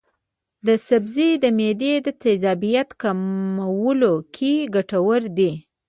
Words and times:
دا 0.65 0.75
سبزی 0.87 1.29
د 1.43 1.45
معدې 1.57 1.93
د 2.05 2.07
تیزابیت 2.23 2.89
کمولو 3.01 4.13
کې 4.35 4.53
ګټور 4.75 5.21
دی. 5.37 5.51